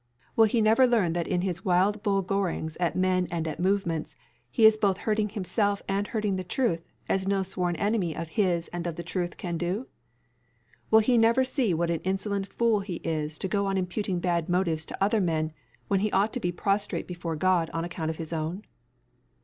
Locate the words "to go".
13.37-13.67